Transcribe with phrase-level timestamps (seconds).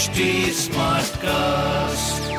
[0.00, 0.26] HD
[1.22, 2.30] cast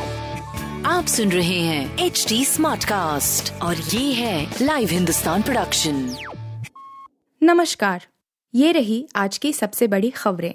[0.88, 5.96] आप सुन रहे हैं एच डी स्मार्ट कास्ट और ये है लाइव हिंदुस्तान प्रोडक्शन
[7.42, 8.06] नमस्कार
[8.54, 10.54] ये रही आज की सबसे बड़ी खबरें।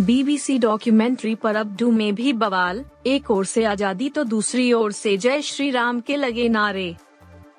[0.00, 4.92] बीबीसी डॉक्यूमेंट्री पर अब डू में भी बवाल। एक ओर से आज़ादी तो दूसरी ओर
[4.92, 6.94] से। जय श्री राम के लगे नारे।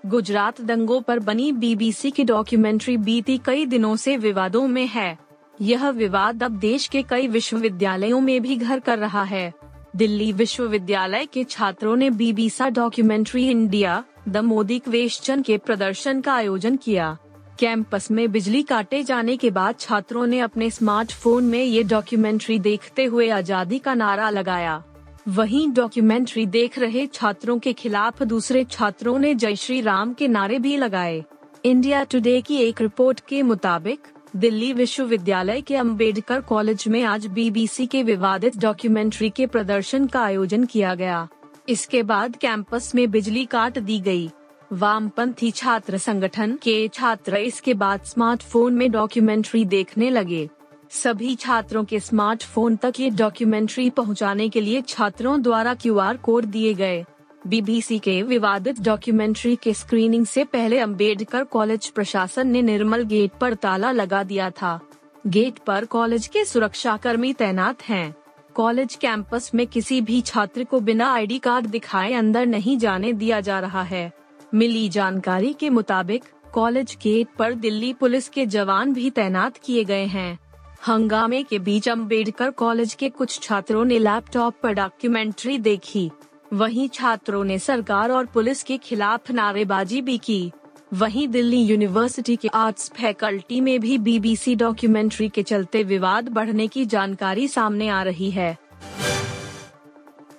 [0.06, 5.31] गुजरात दंगों पर बनी बीबीसी की डॉक्यूमेंट्री बीती कई दिनों से विवादों में है।
[5.62, 9.52] यह विवाद अब देश के कई विश्वविद्यालयों में भी घर कर रहा है।
[9.96, 16.76] दिल्ली विश्वविद्यालय के छात्रों ने BBC documentary India, the Modi question के प्रदर्शन का आयोजन
[16.76, 17.18] किया।
[17.60, 23.06] कैंपस में बिजली काटे जाने के बाद छात्रों ने अपने स्मार्टफ़ोन में ये डॉक्यूमेंट्री देखते
[23.06, 24.82] हुए आज़ादी का नारा लगाया।
[25.28, 30.60] वहीं डॉक्यूमेंट्री देख रहे छात्रों के खिलाफ दूसरे छात्रों ने जय श्री राम के नारे
[30.60, 31.24] भी लगाए।
[31.66, 37.86] इंडिया टुडे की एक रिपोर्ट के मुताबिक दिल्ली विश्वविद्यालय के अंबेडकर कॉलेज में आज बीबीसी
[37.88, 41.28] के विवादित डॉक्यूमेंट्री के प्रदर्शन का आयोजन किया गया।
[41.70, 44.30] इसके बाद कैंपस में बिजली काट दी गई।
[44.74, 50.50] वामपंथी छात्र संगठन के छात्र इसके बाद स्मार्टफ़ोन में डॉक्यूमेंट्री देखने लगे।
[50.92, 56.74] सभी छात्रों के स्मार्टफ़ोन तक ये डॉक्यूमेंट्री पहुँचाने के लिए छात्रों द्वारा क्यूआर कोड दिए
[56.74, 57.04] गए।
[57.48, 63.54] बीबीसी के विवादित डॉक्यूमेंट्री के स्क्रीनिंग से पहले अंबेडकर कॉलेज प्रशासन ने निर्मल गेट पर
[63.54, 64.80] ताला लगा दिया था।
[65.28, 68.14] गेट पर कॉलेज के सुरक्षा कर्मी तैनात हैं।
[68.56, 73.42] कॉलेज कैंपस में किसी भी छात्र को बिना आईडी कार्ड दिखाए अंदर नहीं जाने दिया
[73.42, 74.12] जा रहा है।
[74.54, 80.06] मिली जानकारी के मुताबिक कॉलेज गेट पर दिल्ली पुलिस के जवान भी तैनात किए गए
[80.06, 80.40] हैं।
[80.88, 86.10] हंगामे के बीच अंबेडकर कॉलेज के कुछ छात्रों ने लैपटॉप पर डॉक्यूमेंट्री देखी।
[86.54, 90.52] वहीं छात्रों ने सरकार और पुलिस के खिलाफ नारेबाजी भी की।
[90.94, 96.86] वहीं दिल्ली यूनिवर्सिटी के आर्ट्स फैकल्टी में भी बीबीसी डॉक्यूमेंट्री के चलते विवाद बढ़ने की
[96.86, 98.58] जानकारी सामने आ रही है।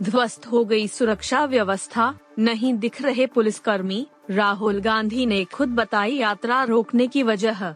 [0.03, 6.65] ध्वस्त हो गई सुरक्षा व्यवस्था, नहीं दिख रहे पुलिसकर्मी, राहुल गांधी ने खुद बताई यात्रा
[6.65, 7.75] रोकने की वजह।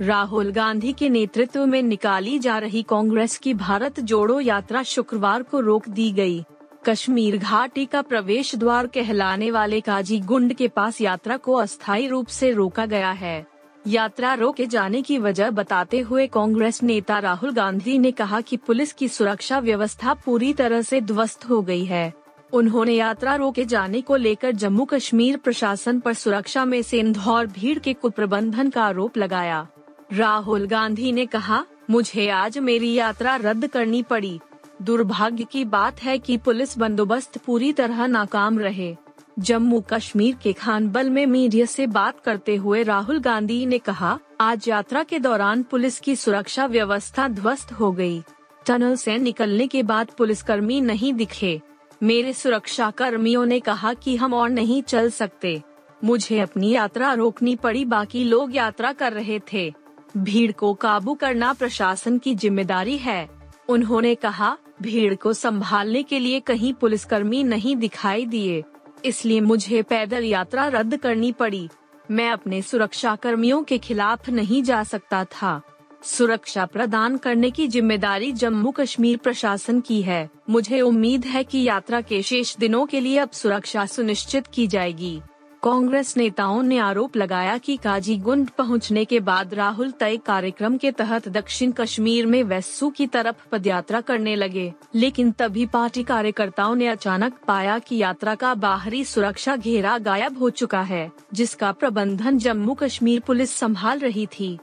[0.00, 5.60] राहुल गांधी के नेतृत्व में निकाली जा रही कांग्रेस की भारत जोड़ो यात्रा शुक्रवार को
[5.60, 6.44] रोक दी गई।
[6.84, 12.26] कश्मीर घाटी का प्रवेश द्वार कहलाने वाले काजी गुंड के पास यात्रा को अस्थायी रूप
[12.26, 13.46] से रोका गया है।
[13.86, 18.92] यात्रा रोके जाने की वजह बताते हुए कांग्रेस नेता राहुल गांधी ने कहा कि पुलिस
[18.92, 22.12] की सुरक्षा व्यवस्था पूरी तरह से ध्वस्त हो गई है।
[22.52, 27.78] उन्होंने यात्रा रोके जाने को लेकर जम्मू कश्मीर प्रशासन पर सुरक्षा में सेंध और भीड़
[27.78, 29.66] के कुप्रबंधन का आरोप लगाया।
[30.12, 34.40] राहुल गांधी ने कहा, मुझे आज मेरी यात्रा रद्द करनी पड़ी।
[34.82, 38.94] दुर्भाग्य की बात है कि पुलिस बंदोबस्त पूरी तरह नाकाम रहे।
[39.38, 44.68] जम्मू कश्मीर के खानबल में मीडिया से बात करते हुए राहुल गांधी ने कहा, आज
[44.68, 48.22] यात्रा के दौरान पुलिस की सुरक्षा व्यवस्था ध्वस्त हो गई।
[48.66, 51.60] टनल से निकलने के बाद पुलिसकर्मी नहीं दिखे।
[52.02, 55.60] मेरे सुरक्षा कर्मियों ने कहा कि हम और नहीं चल सकते।
[56.04, 59.72] मुझे अपनी यात्रा रोकनी पड़ी, बाकी लोग यात्रा कर रहे थे।
[60.16, 63.28] भीड़ को काबू करना प्रशासन की ज़िम्मेदारी है।
[63.68, 68.62] उन्होंने कहा भीड़ को संभालने के लिए कहीं पुलिसकर्मी नहीं दिखाई दिए,
[69.04, 71.68] इसलिए मुझे पैदल यात्रा रद्द करनी पड़ी।
[72.08, 75.60] मैं अपने सुरक्षा कर्मियों के खिलाफ नहीं जा सकता था।
[76.04, 82.00] सुरक्षा प्रदान करने की ज़िम्मेदारी जम्मू कश्मीर प्रशासन की है। मुझे उम्मीद है कि यात्रा
[82.00, 85.20] के शेष दिनों के लिए अब सुरक्षा सुनिश्चित की जाएगी।
[85.62, 91.28] कांग्रेस नेताओं ने आरोप लगाया कि काजीगुंड पहुँचने के बाद राहुल तय कार्यक्रम के तहत
[91.28, 97.38] दक्षिण कश्मीर में वेस्सू की तरफ़ पदयात्रा करने लगे, लेकिन तभी पार्टी कार्यकर्ताओं ने अचानक
[97.48, 103.20] पाया कि यात्रा का बाहरी सुरक्षा घेरा गायब हो चुका है, जिसका प्रबंधन जम्मू कश्मीर
[103.20, 104.58] पुलिस संभाल रही थी।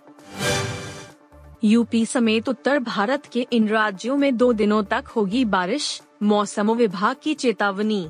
[1.64, 7.16] यूपी समेत उत्तर भारत के इन राज्यों में दो दिनों तक होगी बारिश, मौसम विभाग
[7.24, 8.08] की चेतावनी।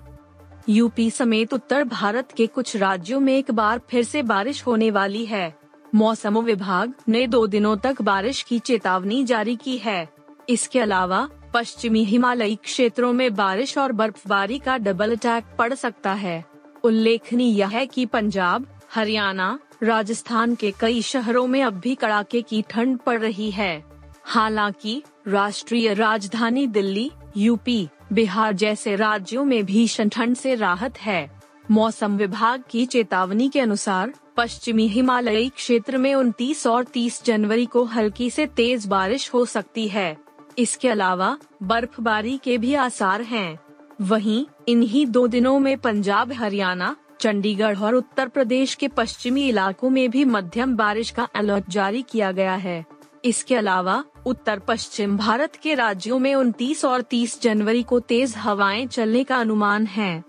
[0.70, 5.26] यूपी समेत उत्तर भारत के कुछ राज्यों में एक बार फिर से बारिश होने वाली
[5.26, 5.60] है।
[5.96, 10.10] मौसम विभाग ने दो दिनों तक बारिश की चेतावनी जारी की है।
[10.50, 16.46] इसके अलावा, पश्चिमी हिमालयी क्षेत्रों में बारिश और बर्फबारी का डबल अटैक पड़ सकता है।
[16.84, 22.98] उल्लेखनीय है कि पंजाब, हरियाणा, राजस्थान के कई शहरों में अब भी कड़ाके की ठंड
[22.98, 23.84] पड़ रही है।
[24.24, 32.18] हालाँकि, राष्ट्रीय राजधानी दिल्ली, यूपी बिहार जैसे राज्यों में भीषण ठंड से राहत है। मौसम
[32.18, 38.30] विभाग की चेतावनी के अनुसार, पश्चिमी हिमालयी क्षेत्र में 29 और 30 जनवरी को हल्की
[38.30, 40.18] से तेज बारिश हो सकती है।
[40.58, 43.60] इसके अलावा, बर्फबारी के भी आसार हैं।
[44.02, 50.12] वहीं, इन्हीं दो दिनों में पंजाब, हरियाणा, चंडीगढ़ और उत्तर प्रदेश के पश्चिमी इलाकों में
[50.12, 52.86] भी मध्यम बारिश का अलर्ट जारी किया गया है।
[53.26, 58.88] इसके अलावा उत्तर पश्चिम भारत के राज्यों में 29 और 30 जनवरी को तेज हवाएँ
[58.88, 60.24] चलने का अनुमान है।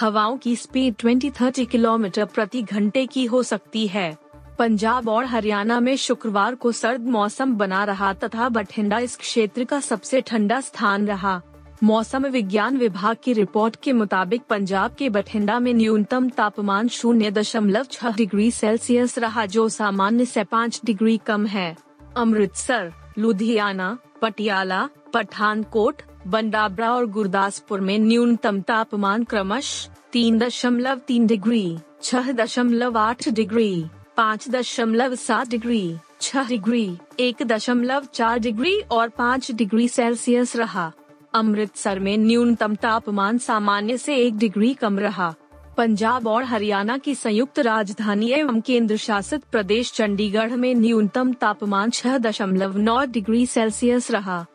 [0.00, 4.16] हवाओं की स्पीड 20-30 किलोमीटर प्रति घंटे की हो सकती है।
[4.58, 9.80] पंजाब और हरियाणा में शुक्रवार को सर्द मौसम बना रहा तथा बठिंडा इस क्षेत्र का
[9.80, 11.40] सबसे ठंडा स्थान रहा।
[11.82, 17.84] मौसम विज्ञान विभाग की रिपोर्ट के मुताबिक पंजाब के बठिंडा में न्यूनतम तापमान शून्य दशमलव
[17.84, 21.76] छह डिग्री सेल्सियस रहा, जो सामान्य से पाँच डिग्री कम है।
[22.16, 31.78] अमृतसर लुधियाना, पटियाला, पठानकोट, बंडाबरा और गुरदासपुर में न्यूनतम तापमान क्रमश तीन दशमलव तीन डिग्री,
[32.02, 33.84] छह दशमलव आठ डिग्री,
[34.16, 40.92] पाँच दशमलव सात डिग्री, छह डिग्री, एक दशमलव चार डिग्री और पाँच डिग्री सेल्सियस रहा।
[41.34, 45.34] अमृतसर में न्यूनतम तापमान सामान्य से एक डिग्री कम रहा।
[45.76, 52.18] पंजाब और हरियाणा की संयुक्त राजधानी एवं केंद्र शासित प्रदेश चंडीगढ़ में न्यूनतम तापमान छह
[52.18, 54.46] दशमलव नौ डिग्री सेल्सियस रहा।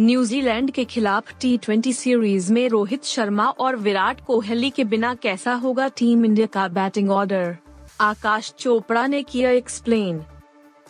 [0.00, 5.54] न्यूजीलैंड के खिलाफ टी ट्वेंटी सीरीज़ में रोहित शर्मा और विराट कोहली के बिना कैसा
[5.54, 7.56] होगा टीम इंडिया का बैटिंग ऑर्डर?
[8.00, 10.22] आकाश चोपड़ा ने किया एक्सप्लेन।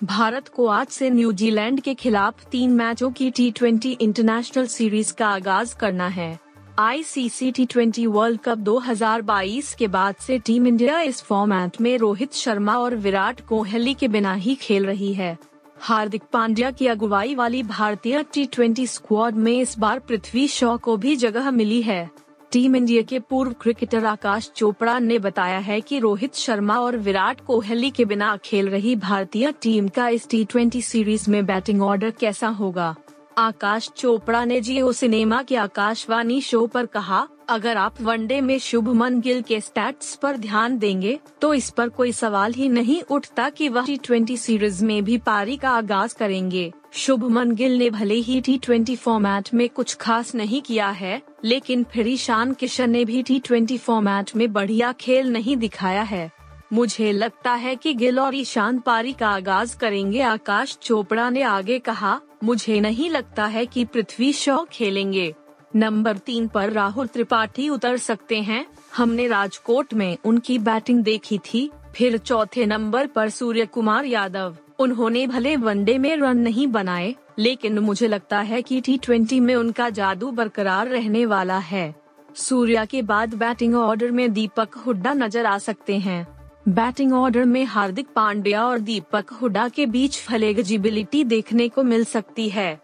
[0.05, 5.29] भारत को आज से न्यूजीलैंड के खिलाफ तीन मैचों की टी ट्वेंटी इंटरनेशनल सीरीज़ का
[5.29, 6.39] आगाज़ करना है।
[6.81, 12.33] ICC T twenty World Cup 2022 के बाद से टीम इंडिया इस फॉर्मेट में रोहित
[12.33, 15.37] शर्मा और विराट कोहली के बिना ही खेल रही है।
[15.81, 20.97] हार्दिक पांड्या की अगुवाई वाली भारतीय टी ट्वेंटी स्क्वाड में इस बार पृथ्वी शॉ को
[20.97, 22.11] भी जगह मिली है।
[22.53, 27.41] टीम इंडिया के पूर्व क्रिकेटर आकाश चोपड़ा ने बताया है कि रोहित शर्मा और विराट
[27.41, 32.11] कोहली के बिना खेल रही भारतीय टीम का इस टी ट्वेंटी सीरीज़ में बैटिंग ऑर्डर
[32.11, 32.95] कैसा होगा।
[33.41, 39.21] आकाश चोपड़ा ने जियो सिनेमा के आकाशवाणी शो पर कहा, अगर आप वनडे में शुभमन
[39.21, 43.69] गिल के स्टैट्स पर ध्यान देंगे तो इस पर कोई सवाल ही नहीं उठता कि
[43.69, 48.41] वह टी ट्वेंटी सीरीज़ में भी पारी का आगाज़ करेंगे। शुभमन गिल ने भले ही
[48.41, 53.23] टी ट्वेंटी फॉर्मेट में कुछ खास नहीं किया है, लेकिन फिर ईशान किशन ने भी
[53.23, 56.31] टी ट्वेंटी फॉर्मेट में बढ़िया खेल नहीं दिखाया है।
[56.73, 61.79] मुझे लगता है कि गिल और ईशान पारी का आगाज़ करेंगे। आकाश चोपड़ा ने आगे
[61.79, 65.35] कहा मुझे नहीं लगता है कि पृथ्वी शॉ खेलेंगे।
[65.77, 68.65] नंबर तीन पर राहुल त्रिपाठी उतर सकते हैं।
[68.97, 75.27] हमने राजकोट में उनकी बैटिंग देखी थी। फिर चौथे नंबर पर सूर्य कुमार यादव। उन्होंने
[75.27, 79.89] भले वनडे में रन नहीं बनाए, लेकिन मुझे लगता है कि टी ट्वेंटी में उनका
[79.91, 81.95] जादू बरकरार रहने वाला है।
[82.35, 86.27] सूर्या के बाद बैटिंग ऑर्डर में दीपक हुड्डा नज़र आ सकते हैं।
[86.69, 92.49] बैटिंग ऑर्डर में हार्दिक पांड्या और दीपक हुडा के बीच फ्लेक्सिबिलिटी देखने को मिल सकती
[92.49, 92.81] है।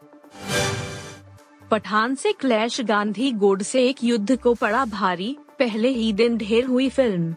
[1.70, 6.64] पठान से क्लैश गांधी गोड से एक युद्ध को पड़ा भारी, पहले ही दिन ढेर
[6.64, 7.34] हुई फ़िल्म।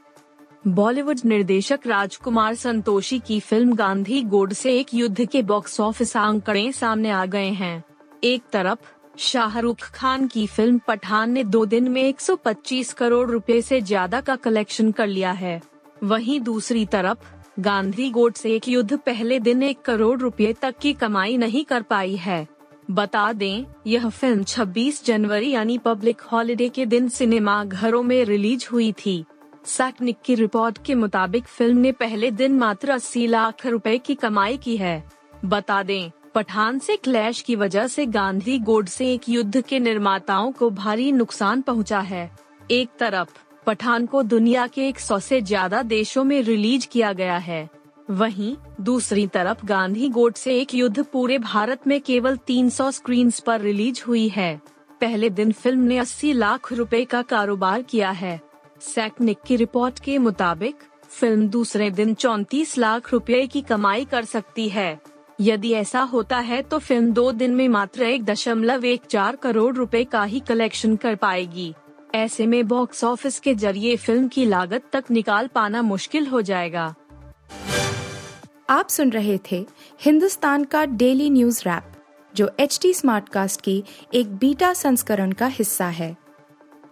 [0.68, 6.72] बॉलीवुड निर्देशक राजकुमार संतोषी की फ़िल्म गांधी गोड से एक युद्ध के बॉक्स ऑफ़िस आंकड़े
[6.72, 7.84] सामने आ गए हैं।
[8.24, 8.80] एक तरफ़,
[9.18, 14.36] शाहरुख खान की फ़िल्म पठान ने दो दिन में 125 करोड़ रुपए से ज़्यादा का
[14.36, 15.69] कलेक्शन कर लिया है।
[16.04, 17.18] वहीं दूसरी तरफ़,
[17.60, 21.82] गांधी गोट से एक युद्ध पहले दिन एक करोड़ रुपए तक की कमाई नहीं कर
[21.82, 22.48] पाई है।
[22.92, 28.68] बता दें, यह फ़िल्म 26 जनवरी यानी पब्लिक हॉलिडे के दिन सिनेमा घरों में रिलीज़
[28.72, 29.26] हुई थी।
[29.66, 34.58] सैकनिक की रिपोर्ट के मुताबिक फ़िल्म ने पहले दिन मात्र 80 लाख रुपए की कमाई
[34.58, 35.10] की है।
[35.46, 40.52] बता दें, पठान से क्लैश की वजह से गांधी गोड से एक युद्ध के निर्माताओं
[40.52, 42.32] को भारी नुकसान पहुँचा है।
[42.72, 47.70] एक तरफ़ पठान को दुनिया के 100 से ज़्यादा देशों में रिलीज़ किया गया है।
[48.08, 53.62] वहीं, दूसरी तरफ़ गांधी गोट से एक युद्ध पूरे भारत में केवल 300 स्क्रीन पर
[53.62, 54.56] रिलीज़ हुई है।
[55.02, 58.40] पहले दिन फ़िल्म ने 80 लाख रुपए का कारोबार किया है।
[58.82, 60.76] सैकनिक की रिपोर्ट के मुताबिक,
[61.10, 65.00] फ़िल्म दूसरे दिन 34 लाख रुपए की कमाई कर सकती है।
[65.42, 69.76] यदि ऐसा होता है तो फ़िल्म दो दिन में मात्र एक दशमलव एक चार करोड़
[69.76, 71.74] रुपए का ही कलेक्शन कर पाएगी।
[72.16, 76.96] ऐसे में बॉक्स ऑफ़िस के ज़रिए फ़िल्म की लागत तक निकाल पाना मुश्किल हो जाएगा।
[78.70, 79.68] आप सुन रहे थे
[80.02, 81.84] हिंदुस्तान का डेली न्यूज़ रैप
[82.36, 86.18] जो एच टी स्मार्ट कास्ट की एक बीटा संस्करण का हिस्सा है।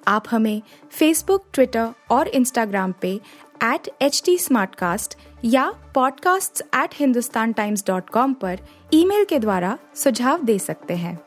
[0.07, 3.21] आप हमें फेसबुक ट्विटर और इंस्टाग्राम पे
[3.63, 4.37] एट एच टी
[5.45, 8.59] या podcasts@hindustantimes.com पर
[8.93, 11.26] ईमेल के द्वारा सुझाव दे सकते हैं।